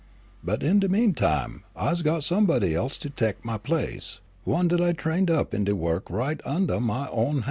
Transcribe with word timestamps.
But 0.43 0.63
in 0.63 0.79
de 0.79 0.89
mean 0.89 1.13
time 1.13 1.63
I's 1.75 2.01
got 2.01 2.23
somebody 2.23 2.73
else 2.73 2.97
to 2.97 3.09
tek 3.11 3.45
my 3.45 3.59
place, 3.59 4.19
one 4.45 4.67
dat 4.67 4.81
I 4.81 4.93
trained 4.93 5.29
up 5.29 5.53
in 5.53 5.63
de 5.63 5.75
wo'k 5.75 6.09
right 6.09 6.41
undah 6.43 6.79
my 6.79 7.07
own 7.09 7.33
han'. 7.33 7.39